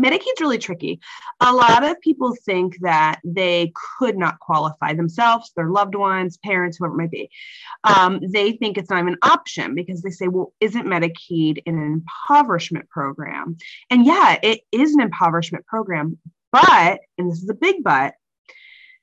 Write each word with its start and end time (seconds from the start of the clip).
Medicaid's 0.00 0.40
really 0.40 0.58
tricky. 0.58 1.00
A 1.40 1.52
lot 1.52 1.84
of 1.84 2.00
people 2.00 2.34
think 2.44 2.78
that 2.80 3.20
they 3.24 3.72
could 3.98 4.16
not 4.16 4.38
qualify 4.40 4.94
themselves, 4.94 5.52
their 5.54 5.68
loved 5.68 5.94
ones, 5.94 6.38
parents, 6.38 6.78
whoever 6.78 6.94
it 6.94 6.98
might 6.98 7.10
be. 7.10 7.30
Um, 7.84 8.20
they 8.32 8.52
think 8.52 8.78
it's 8.78 8.90
not 8.90 9.00
even 9.00 9.14
an 9.14 9.30
option 9.30 9.74
because 9.74 10.02
they 10.02 10.10
say, 10.10 10.28
well, 10.28 10.52
isn't 10.60 10.86
Medicaid 10.86 11.62
an 11.66 11.78
impoverishment 11.78 12.88
program? 12.88 13.56
And 13.90 14.06
yeah, 14.06 14.38
it 14.42 14.60
is 14.72 14.94
an 14.94 15.00
impoverishment 15.00 15.66
program. 15.66 16.18
But, 16.52 17.00
and 17.16 17.30
this 17.30 17.42
is 17.42 17.48
a 17.48 17.54
big 17.54 17.84
but, 17.84 18.14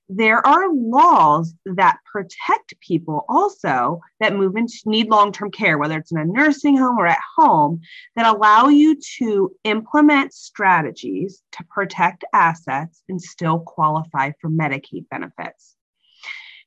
there 0.10 0.46
are 0.46 0.74
laws 0.74 1.54
that 1.66 1.98
protect 2.12 2.80
people 2.80 3.26
also 3.28 4.02
that 4.20 4.36
move 4.36 4.56
into 4.56 4.78
need 4.86 5.10
long-term 5.10 5.52
care 5.52 5.78
whether 5.78 5.98
it's 5.98 6.12
in 6.12 6.18
a 6.18 6.26
nursing 6.26 6.78
home 6.78 6.98
or 6.98 7.08
at 7.08 7.20
home 7.36 7.82
that 8.16 8.26
allow 8.26 8.68
you 8.68 8.98
to 9.18 9.52
implement 9.66 10.34
strategies 10.34 11.44
to 11.52 11.64
protect 11.66 12.24
assets 12.34 13.04
and 13.10 13.22
still 13.22 13.60
qualify 13.60 14.32
for 14.40 14.50
medicaid 14.50 15.08
benefits. 15.10 15.76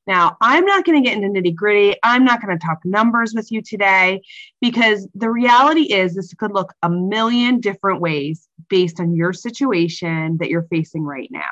Now 0.06 0.36
i'm 0.40 0.64
not 0.64 0.84
going 0.84 1.02
to 1.02 1.08
get 1.08 1.16
into 1.16 1.28
nitty 1.40 1.54
gritty 1.54 1.96
i'm 2.02 2.24
not 2.24 2.42
going 2.42 2.58
to 2.58 2.66
talk 2.66 2.78
numbers 2.84 3.32
with 3.34 3.52
you 3.52 3.62
today 3.62 4.22
because 4.60 5.08
the 5.14 5.30
reality 5.30 5.92
is 5.92 6.14
this 6.14 6.34
could 6.34 6.52
look 6.52 6.72
a 6.82 6.90
million 6.90 7.60
different 7.60 8.00
ways 8.00 8.48
based 8.68 8.98
on 8.98 9.14
your 9.14 9.32
situation 9.32 10.36
that 10.38 10.50
you're 10.50 10.66
facing 10.70 11.04
right 11.04 11.28
now 11.30 11.48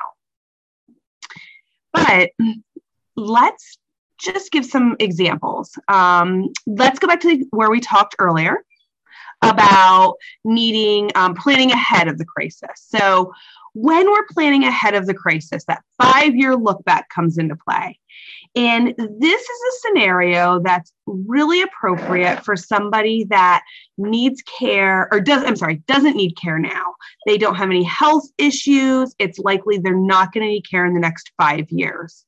but 1.93 2.29
let's 3.15 3.77
just 4.19 4.51
give 4.51 4.65
some 4.65 4.95
examples. 4.99 5.77
Um, 5.87 6.49
let's 6.67 6.99
go 6.99 7.07
back 7.07 7.21
to 7.21 7.45
where 7.51 7.69
we 7.69 7.79
talked 7.79 8.15
earlier 8.19 8.57
about 9.41 10.15
needing 10.43 11.11
um, 11.15 11.33
planning 11.33 11.71
ahead 11.71 12.07
of 12.07 12.17
the 12.17 12.25
crisis. 12.25 12.69
So, 12.75 13.33
when 13.73 14.09
we're 14.09 14.25
planning 14.31 14.63
ahead 14.63 14.95
of 14.95 15.05
the 15.05 15.13
crisis, 15.13 15.63
that 15.65 15.83
five 16.01 16.35
year 16.35 16.55
look 16.55 16.83
back 16.85 17.09
comes 17.09 17.37
into 17.37 17.55
play. 17.55 17.99
And 18.55 18.95
this 18.97 19.41
is 19.41 19.59
a 19.59 19.79
scenario 19.81 20.59
that's 20.59 20.91
really 21.05 21.61
appropriate 21.61 22.43
for 22.43 22.55
somebody 22.55 23.25
that 23.25 23.63
needs 23.97 24.41
care 24.41 25.07
or 25.11 25.19
does 25.19 25.43
I'm 25.43 25.55
sorry, 25.55 25.83
doesn't 25.87 26.17
need 26.17 26.35
care 26.35 26.57
now. 26.57 26.95
They 27.27 27.37
don't 27.37 27.55
have 27.55 27.69
any 27.69 27.83
health 27.83 28.25
issues. 28.37 29.13
It's 29.19 29.37
likely 29.37 29.77
they're 29.77 29.95
not 29.95 30.33
going 30.33 30.45
to 30.45 30.51
need 30.51 30.69
care 30.69 30.85
in 30.85 30.95
the 30.95 30.99
next 30.99 31.31
5 31.37 31.69
years. 31.69 32.25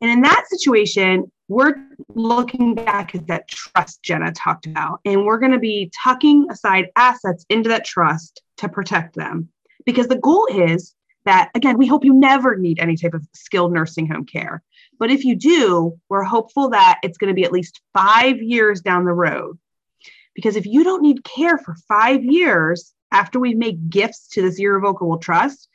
And 0.00 0.10
in 0.10 0.20
that 0.22 0.44
situation, 0.48 1.30
we're 1.48 1.74
looking 2.14 2.74
back 2.74 3.14
at 3.14 3.26
that 3.26 3.48
trust 3.48 4.02
Jenna 4.02 4.32
talked 4.32 4.66
about, 4.66 5.00
and 5.04 5.24
we're 5.24 5.38
going 5.38 5.52
to 5.52 5.58
be 5.58 5.90
tucking 6.02 6.46
aside 6.50 6.88
assets 6.96 7.44
into 7.50 7.68
that 7.68 7.84
trust 7.84 8.42
to 8.58 8.68
protect 8.68 9.14
them. 9.14 9.48
Because 9.84 10.08
the 10.08 10.18
goal 10.18 10.46
is 10.46 10.94
that, 11.26 11.50
again, 11.54 11.76
we 11.76 11.86
hope 11.86 12.04
you 12.04 12.14
never 12.14 12.56
need 12.56 12.78
any 12.78 12.96
type 12.96 13.14
of 13.14 13.26
skilled 13.34 13.72
nursing 13.72 14.06
home 14.06 14.24
care. 14.24 14.62
But 14.98 15.10
if 15.10 15.24
you 15.24 15.36
do, 15.36 15.98
we're 16.08 16.22
hopeful 16.22 16.70
that 16.70 17.00
it's 17.02 17.18
going 17.18 17.28
to 17.28 17.34
be 17.34 17.44
at 17.44 17.52
least 17.52 17.80
five 17.92 18.40
years 18.40 18.80
down 18.80 19.04
the 19.04 19.12
road. 19.12 19.58
Because 20.34 20.56
if 20.56 20.66
you 20.66 20.82
don't 20.82 21.02
need 21.02 21.24
care 21.24 21.58
for 21.58 21.76
five 21.88 22.24
years 22.24 22.92
after 23.12 23.38
we've 23.38 23.56
made 23.56 23.90
gifts 23.90 24.28
to 24.28 24.42
this 24.42 24.58
irrevocable 24.58 25.18
trust, 25.18 25.68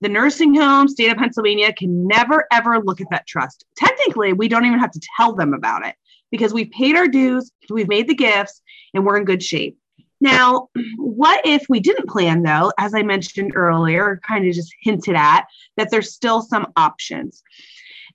the 0.00 0.08
nursing 0.08 0.54
home, 0.54 0.88
state 0.88 1.10
of 1.10 1.18
Pennsylvania, 1.18 1.72
can 1.72 2.06
never 2.06 2.46
ever 2.52 2.80
look 2.80 3.00
at 3.00 3.10
that 3.10 3.26
trust. 3.26 3.64
Technically, 3.76 4.32
we 4.32 4.48
don't 4.48 4.64
even 4.64 4.78
have 4.78 4.92
to 4.92 5.00
tell 5.16 5.34
them 5.34 5.54
about 5.54 5.86
it 5.86 5.94
because 6.30 6.54
we've 6.54 6.70
paid 6.70 6.96
our 6.96 7.08
dues, 7.08 7.50
we've 7.70 7.88
made 7.88 8.08
the 8.08 8.14
gifts, 8.14 8.62
and 8.94 9.04
we're 9.04 9.16
in 9.16 9.24
good 9.24 9.42
shape. 9.42 9.76
Now, 10.20 10.68
what 10.96 11.40
if 11.46 11.64
we 11.68 11.80
didn't 11.80 12.08
plan, 12.08 12.42
though, 12.42 12.72
as 12.78 12.94
I 12.94 13.02
mentioned 13.02 13.52
earlier, 13.54 14.20
kind 14.26 14.46
of 14.46 14.54
just 14.54 14.74
hinted 14.80 15.16
at, 15.16 15.46
that 15.76 15.90
there's 15.90 16.12
still 16.12 16.42
some 16.42 16.72
options? 16.76 17.42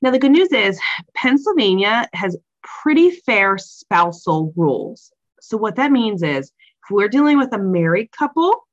Now, 0.02 0.11
the 0.11 0.19
good 0.19 0.31
news 0.31 0.52
is 0.52 0.80
Pennsylvania 1.16 2.08
has 2.13 2.38
pretty 2.63 3.12
fair 3.12 3.57
spousal 3.57 4.53
rules. 4.56 5.12
So, 5.41 5.57
what 5.57 5.75
that 5.78 5.91
means 5.91 6.22
is 6.22 6.51
if 6.85 6.91
we're 6.91 7.09
dealing 7.09 7.38
with 7.38 7.53
a 7.53 7.57
married 7.57 8.12
couple, 8.12 8.68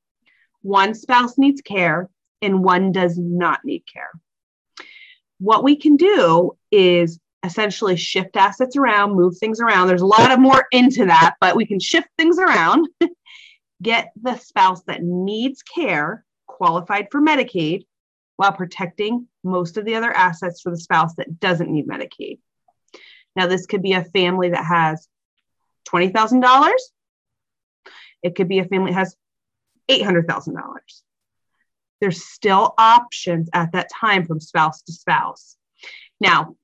one 0.60 0.94
spouse 0.94 1.38
needs 1.38 1.62
care 1.62 2.10
and 2.42 2.62
one 2.62 2.92
does 2.92 3.16
not 3.16 3.60
need 3.64 3.84
care. 3.92 4.10
What 5.38 5.64
we 5.64 5.76
can 5.76 5.96
do 5.96 6.56
is 6.70 7.18
essentially 7.44 7.96
shift 7.96 8.36
assets 8.36 8.76
around, 8.76 9.16
move 9.16 9.36
things 9.38 9.60
around. 9.60 9.88
There's 9.88 10.02
a 10.02 10.06
lot 10.06 10.30
of 10.30 10.38
more 10.38 10.66
into 10.70 11.06
that, 11.06 11.36
but 11.40 11.56
we 11.56 11.66
can 11.66 11.80
shift 11.80 12.08
things 12.16 12.38
around, 12.38 12.88
get 13.82 14.12
the 14.20 14.36
spouse 14.36 14.82
that 14.84 15.02
needs 15.02 15.62
care 15.62 16.24
qualified 16.46 17.08
for 17.10 17.20
Medicaid 17.20 17.86
while 18.36 18.52
protecting 18.52 19.26
most 19.44 19.76
of 19.76 19.84
the 19.84 19.94
other 19.94 20.12
assets 20.12 20.60
for 20.60 20.70
the 20.70 20.78
spouse 20.78 21.14
that 21.16 21.40
doesn't 21.40 21.70
need 21.70 21.88
Medicaid. 21.88 22.38
Now, 23.34 23.46
this 23.46 23.66
could 23.66 23.82
be 23.82 23.94
a 23.94 24.04
family 24.04 24.50
that 24.50 24.64
has 24.64 25.08
$20,000. 25.88 26.72
It 28.22 28.36
could 28.36 28.48
be 28.48 28.60
a 28.60 28.64
family 28.64 28.92
that 28.92 28.98
has 28.98 29.16
$800,000. 29.90 30.54
There's 32.02 32.24
still 32.24 32.74
options 32.78 33.48
at 33.54 33.70
that 33.72 33.88
time 33.94 34.26
from 34.26 34.40
spouse 34.40 34.82
to 34.82 34.92
spouse. 34.92 35.56
Now, 36.20 36.56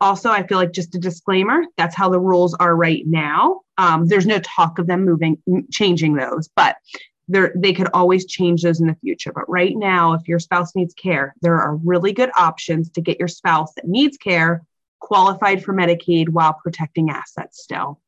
also, 0.00 0.30
I 0.30 0.46
feel 0.46 0.56
like 0.56 0.72
just 0.72 0.94
a 0.94 0.98
disclaimer 0.98 1.62
that's 1.76 1.94
how 1.94 2.08
the 2.08 2.18
rules 2.18 2.54
are 2.54 2.74
right 2.74 3.06
now. 3.06 3.60
Um, 3.76 4.06
there's 4.06 4.26
no 4.26 4.38
talk 4.38 4.78
of 4.78 4.86
them 4.86 5.04
moving, 5.04 5.36
changing 5.70 6.14
those, 6.14 6.48
but 6.56 6.76
they 7.28 7.74
could 7.74 7.90
always 7.92 8.24
change 8.24 8.62
those 8.62 8.80
in 8.80 8.86
the 8.86 8.96
future. 9.02 9.32
But 9.34 9.46
right 9.50 9.76
now, 9.76 10.14
if 10.14 10.26
your 10.26 10.38
spouse 10.38 10.74
needs 10.74 10.94
care, 10.94 11.34
there 11.42 11.60
are 11.60 11.76
really 11.76 12.14
good 12.14 12.30
options 12.38 12.88
to 12.92 13.02
get 13.02 13.18
your 13.18 13.28
spouse 13.28 13.74
that 13.74 13.86
needs 13.86 14.16
care 14.16 14.64
qualified 15.00 15.62
for 15.62 15.74
Medicaid 15.74 16.30
while 16.30 16.54
protecting 16.54 17.10
assets 17.10 17.62
still. 17.62 18.00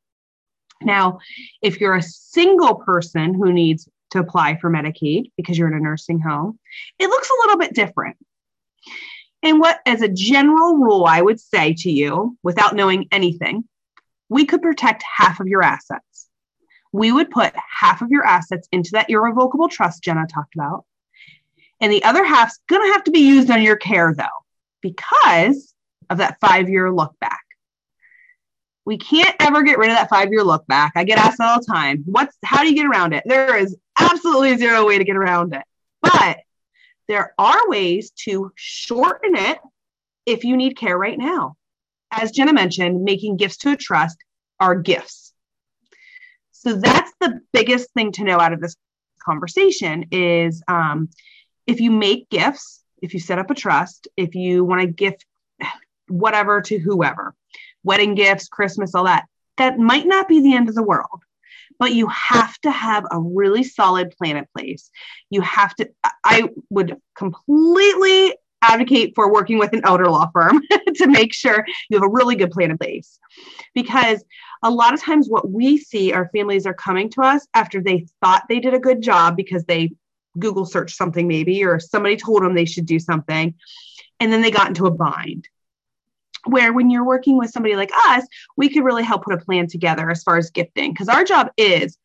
Now, 0.81 1.19
if 1.61 1.79
you're 1.79 1.95
a 1.95 2.01
single 2.01 2.75
person 2.75 3.35
who 3.35 3.53
needs 3.53 3.87
to 4.11 4.19
apply 4.19 4.57
for 4.57 4.69
Medicaid 4.69 5.31
because 5.37 5.57
you're 5.57 5.67
in 5.67 5.73
a 5.73 5.79
nursing 5.79 6.19
home, 6.19 6.59
it 6.99 7.07
looks 7.07 7.29
a 7.29 7.41
little 7.41 7.57
bit 7.57 7.73
different. 7.73 8.17
And 9.43 9.59
what, 9.59 9.79
as 9.85 10.01
a 10.01 10.07
general 10.07 10.77
rule, 10.77 11.05
I 11.05 11.21
would 11.21 11.39
say 11.39 11.73
to 11.79 11.91
you 11.91 12.37
without 12.43 12.75
knowing 12.75 13.07
anything, 13.11 13.63
we 14.29 14.45
could 14.45 14.61
protect 14.61 15.03
half 15.03 15.39
of 15.39 15.47
your 15.47 15.63
assets 15.63 16.27
we 16.91 17.11
would 17.11 17.29
put 17.29 17.53
half 17.55 18.01
of 18.01 18.11
your 18.11 18.25
assets 18.25 18.67
into 18.71 18.91
that 18.93 19.09
irrevocable 19.09 19.69
trust 19.69 20.03
Jenna 20.03 20.27
talked 20.27 20.55
about. 20.55 20.85
And 21.79 21.91
the 21.91 22.03
other 22.03 22.23
half's 22.23 22.59
going 22.69 22.81
to 22.87 22.93
have 22.93 23.03
to 23.05 23.11
be 23.11 23.19
used 23.19 23.49
on 23.49 23.61
your 23.61 23.77
care, 23.77 24.13
though, 24.15 24.25
because 24.81 25.73
of 26.09 26.17
that 26.17 26.39
five 26.39 26.69
year 26.69 26.91
look 26.91 27.15
back. 27.19 27.39
We 28.85 28.97
can't 28.97 29.35
ever 29.39 29.63
get 29.63 29.77
rid 29.77 29.89
of 29.89 29.95
that 29.95 30.09
five 30.09 30.31
year 30.31 30.43
look 30.43 30.67
back. 30.67 30.93
I 30.95 31.03
get 31.03 31.17
asked 31.17 31.39
all 31.39 31.59
the 31.59 31.65
time, 31.65 32.03
what's 32.05 32.35
how 32.43 32.61
do 32.61 32.69
you 32.69 32.75
get 32.75 32.87
around 32.87 33.13
it? 33.13 33.23
There 33.25 33.55
is 33.55 33.77
absolutely 34.09 34.57
zero 34.57 34.87
way 34.87 34.97
to 34.97 35.03
get 35.03 35.15
around 35.15 35.53
it. 35.53 35.63
But 36.01 36.39
there 37.07 37.33
are 37.37 37.69
ways 37.69 38.11
to 38.25 38.51
shorten 38.55 39.35
it 39.35 39.59
if 40.25 40.43
you 40.43 40.57
need 40.57 40.77
care 40.77 40.97
right 40.97 41.17
now. 41.17 41.55
As 42.11 42.31
Jenna 42.31 42.53
mentioned, 42.53 43.03
making 43.03 43.37
gifts 43.37 43.57
to 43.57 43.71
a 43.71 43.77
trust 43.77 44.17
are 44.59 44.75
gifts 44.75 45.31
so 46.61 46.75
that's 46.75 47.11
the 47.19 47.41
biggest 47.53 47.91
thing 47.95 48.11
to 48.13 48.23
know 48.23 48.39
out 48.39 48.53
of 48.53 48.61
this 48.61 48.75
conversation 49.19 50.05
is 50.11 50.61
um, 50.67 51.09
if 51.65 51.81
you 51.81 51.89
make 51.89 52.29
gifts, 52.29 52.83
if 53.01 53.15
you 53.15 53.19
set 53.19 53.39
up 53.39 53.49
a 53.49 53.55
trust, 53.55 54.07
if 54.15 54.35
you 54.35 54.63
want 54.63 54.81
to 54.81 54.87
gift 54.87 55.25
whatever 56.07 56.61
to 56.61 56.77
whoever, 56.77 57.33
wedding 57.83 58.13
gifts, 58.13 58.47
Christmas, 58.47 58.93
all 58.93 59.05
that, 59.05 59.25
that 59.57 59.79
might 59.79 60.05
not 60.05 60.27
be 60.27 60.39
the 60.39 60.53
end 60.53 60.69
of 60.69 60.75
the 60.75 60.83
world. 60.83 61.23
But 61.81 61.93
you 61.95 62.07
have 62.09 62.59
to 62.59 62.69
have 62.69 63.05
a 63.09 63.19
really 63.19 63.63
solid 63.63 64.11
plan 64.11 64.37
in 64.37 64.45
place. 64.55 64.91
You 65.31 65.41
have 65.41 65.73
to, 65.77 65.89
I 66.23 66.47
would 66.69 66.95
completely 67.15 68.35
advocate 68.61 69.13
for 69.15 69.33
working 69.33 69.57
with 69.57 69.73
an 69.73 69.81
elder 69.83 70.07
law 70.07 70.29
firm 70.31 70.61
to 70.95 71.07
make 71.07 71.33
sure 71.33 71.65
you 71.89 71.97
have 71.97 72.07
a 72.07 72.11
really 72.11 72.35
good 72.35 72.51
plan 72.51 72.69
in 72.69 72.77
place. 72.77 73.17
Because 73.73 74.23
a 74.61 74.69
lot 74.69 74.93
of 74.93 75.01
times, 75.01 75.27
what 75.27 75.49
we 75.49 75.79
see 75.79 76.13
our 76.13 76.29
families 76.29 76.67
are 76.67 76.75
coming 76.75 77.09
to 77.09 77.21
us 77.23 77.47
after 77.55 77.81
they 77.81 78.05
thought 78.21 78.43
they 78.47 78.59
did 78.59 78.75
a 78.75 78.79
good 78.79 79.01
job 79.01 79.35
because 79.35 79.63
they 79.63 79.91
Google 80.37 80.67
searched 80.67 80.95
something, 80.95 81.27
maybe, 81.27 81.63
or 81.63 81.79
somebody 81.79 82.15
told 82.15 82.43
them 82.43 82.53
they 82.53 82.65
should 82.65 82.85
do 82.85 82.99
something, 82.99 83.55
and 84.19 84.31
then 84.31 84.43
they 84.43 84.51
got 84.51 84.67
into 84.67 84.85
a 84.85 84.91
bind. 84.91 85.47
Where 86.45 86.73
when 86.73 86.89
you're 86.89 87.05
working 87.05 87.37
with 87.37 87.51
somebody 87.51 87.75
like 87.75 87.91
us, 88.07 88.25
we 88.57 88.69
could 88.69 88.83
really 88.83 89.03
help 89.03 89.23
put 89.23 89.33
a 89.33 89.37
plan 89.37 89.67
together 89.67 90.09
as 90.09 90.23
far 90.23 90.37
as 90.37 90.49
gifting, 90.49 90.91
because 90.91 91.09
our 91.09 91.23
job 91.23 91.49
is 91.57 91.97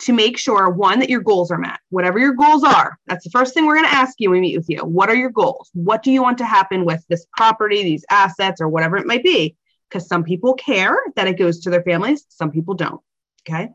to 0.00 0.12
make 0.12 0.38
sure 0.38 0.70
one 0.70 0.98
that 1.00 1.10
your 1.10 1.20
goals 1.20 1.50
are 1.50 1.58
met. 1.58 1.78
Whatever 1.90 2.18
your 2.18 2.32
goals 2.34 2.64
are 2.64 2.98
that's 3.06 3.24
the 3.24 3.30
first 3.30 3.52
thing 3.52 3.66
we're 3.66 3.76
going 3.76 3.88
to 3.88 3.94
ask 3.94 4.14
you 4.18 4.30
when 4.30 4.40
we 4.40 4.48
meet 4.48 4.56
with 4.56 4.68
you. 4.68 4.78
What 4.78 5.10
are 5.10 5.14
your 5.14 5.30
goals? 5.30 5.70
What 5.74 6.02
do 6.02 6.10
you 6.10 6.22
want 6.22 6.38
to 6.38 6.46
happen 6.46 6.84
with 6.84 7.04
this 7.08 7.26
property 7.36 7.82
these 7.82 8.04
assets 8.10 8.60
or 8.60 8.68
whatever 8.68 8.96
it 8.96 9.06
might 9.06 9.22
be? 9.22 9.56
Because 9.88 10.06
some 10.06 10.24
people 10.24 10.54
care 10.54 10.96
that 11.16 11.28
it 11.28 11.38
goes 11.38 11.60
to 11.60 11.70
their 11.70 11.82
families 11.82 12.24
some 12.28 12.50
people 12.50 12.74
don't 12.74 13.00
okay? 13.48 13.70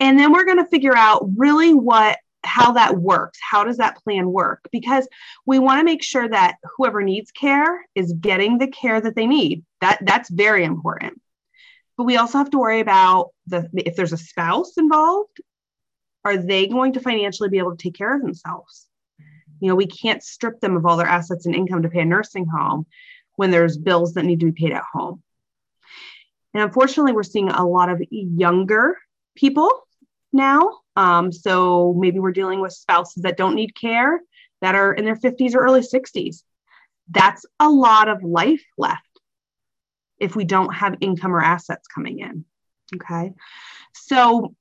And 0.00 0.18
then 0.18 0.32
we're 0.32 0.44
going 0.44 0.62
to 0.62 0.70
figure 0.70 0.96
out 0.96 1.26
really 1.36 1.72
what 1.72 2.18
how 2.44 2.72
that 2.72 2.96
works. 2.96 3.38
How 3.42 3.64
does 3.64 3.78
that 3.78 3.96
plan 3.96 4.30
work? 4.30 4.68
Because 4.70 5.08
we 5.44 5.58
want 5.58 5.80
to 5.80 5.84
make 5.84 6.02
sure 6.02 6.28
that 6.28 6.56
whoever 6.76 7.02
needs 7.02 7.30
care 7.30 7.84
is 7.94 8.12
getting 8.12 8.58
the 8.58 8.68
care 8.68 9.00
that 9.00 9.16
they 9.16 9.26
need. 9.26 9.64
That 9.80 9.98
that's 10.02 10.30
very 10.30 10.64
important. 10.64 11.20
But 11.96 12.04
we 12.04 12.16
also 12.16 12.38
have 12.38 12.50
to 12.50 12.58
worry 12.58 12.80
about 12.80 13.30
the 13.46 13.68
if 13.74 13.96
there's 13.96 14.12
a 14.12 14.18
spouse 14.18 14.76
involved, 14.76 15.40
are 16.24 16.36
they 16.36 16.66
going 16.66 16.92
to 16.94 17.00
financially 17.00 17.48
be 17.48 17.58
able 17.58 17.76
to 17.76 17.82
take 17.82 17.94
care 17.94 18.14
of 18.14 18.22
themselves? 18.22 18.86
You 19.60 19.68
know, 19.68 19.74
we 19.74 19.86
can't 19.86 20.22
strip 20.22 20.60
them 20.60 20.76
of 20.76 20.84
all 20.84 20.96
their 20.96 21.06
assets 21.06 21.46
and 21.46 21.54
income 21.54 21.82
to 21.82 21.88
pay 21.88 22.00
a 22.00 22.04
nursing 22.04 22.46
home 22.46 22.86
when 23.36 23.50
there's 23.50 23.78
bills 23.78 24.14
that 24.14 24.24
need 24.24 24.40
to 24.40 24.46
be 24.46 24.52
paid 24.52 24.72
at 24.72 24.84
home. 24.92 25.22
And 26.52 26.62
unfortunately, 26.62 27.12
we're 27.12 27.22
seeing 27.22 27.48
a 27.48 27.66
lot 27.66 27.90
of 27.90 28.02
younger 28.10 28.96
people 29.34 29.70
now. 30.32 30.78
Um, 30.96 31.30
so 31.30 31.94
maybe 31.96 32.18
we're 32.18 32.32
dealing 32.32 32.60
with 32.60 32.72
spouses 32.72 33.22
that 33.22 33.36
don't 33.36 33.54
need 33.54 33.74
care 33.74 34.20
that 34.62 34.74
are 34.74 34.92
in 34.92 35.04
their 35.04 35.16
50s 35.16 35.54
or 35.54 35.60
early 35.60 35.82
60s. 35.82 36.42
That's 37.10 37.44
a 37.60 37.68
lot 37.68 38.08
of 38.08 38.24
life 38.24 38.64
left 38.78 39.02
if 40.18 40.34
we 40.34 40.44
don't 40.44 40.74
have 40.74 40.96
income 41.00 41.34
or 41.34 41.42
assets 41.42 41.86
coming 41.86 42.20
in. 42.20 42.44
Okay. 42.94 43.32
So 43.92 44.54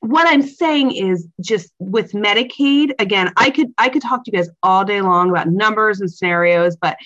what 0.00 0.28
I'm 0.28 0.42
saying 0.42 0.92
is 0.92 1.26
just 1.40 1.72
with 1.78 2.12
Medicaid, 2.12 2.92
again, 2.98 3.32
I 3.36 3.50
could 3.50 3.72
I 3.78 3.88
could 3.88 4.02
talk 4.02 4.24
to 4.24 4.30
you 4.30 4.38
guys 4.38 4.50
all 4.62 4.84
day 4.84 5.00
long 5.00 5.30
about 5.30 5.48
numbers 5.48 6.00
and 6.00 6.10
scenarios, 6.10 6.76
but 6.76 6.96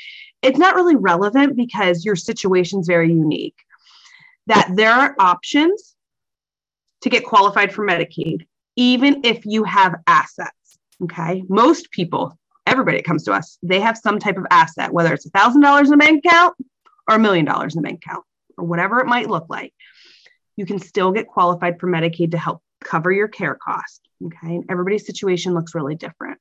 it's 0.42 0.58
not 0.58 0.74
really 0.74 0.96
relevant 0.96 1.56
because 1.56 2.04
your 2.04 2.16
situation 2.16 2.80
is 2.80 2.86
very 2.86 3.08
unique. 3.08 3.56
That 4.48 4.72
there 4.74 4.92
are 4.92 5.14
options 5.18 5.91
to 7.02 7.10
get 7.10 7.24
qualified 7.24 7.72
for 7.72 7.86
Medicaid, 7.86 8.46
even 8.76 9.20
if 9.24 9.44
you 9.44 9.64
have 9.64 9.96
assets. 10.06 10.78
Okay. 11.02 11.42
Most 11.48 11.90
people, 11.90 12.38
everybody 12.66 12.98
that 12.98 13.04
comes 13.04 13.24
to 13.24 13.32
us, 13.32 13.58
they 13.62 13.80
have 13.80 13.98
some 13.98 14.18
type 14.18 14.36
of 14.36 14.46
asset, 14.50 14.92
whether 14.92 15.12
it's 15.12 15.26
a 15.26 15.30
thousand 15.30 15.62
dollars 15.62 15.88
in 15.88 15.94
a 15.94 15.98
bank 15.98 16.24
account 16.24 16.54
or 17.08 17.16
a 17.16 17.18
million 17.18 17.44
dollars 17.44 17.74
in 17.74 17.80
a 17.80 17.82
bank 17.82 18.02
account 18.04 18.24
or 18.56 18.64
whatever 18.64 19.00
it 19.00 19.06
might 19.06 19.28
look 19.28 19.46
like. 19.48 19.74
You 20.56 20.66
can 20.66 20.78
still 20.78 21.12
get 21.12 21.26
qualified 21.26 21.80
for 21.80 21.88
Medicaid 21.88 22.32
to 22.32 22.38
help 22.38 22.62
cover 22.84 23.10
your 23.10 23.28
care 23.28 23.54
cost. 23.54 24.00
Okay. 24.24 24.56
And 24.56 24.64
everybody's 24.70 25.06
situation 25.06 25.54
looks 25.54 25.74
really 25.74 25.96
different. 25.96 26.38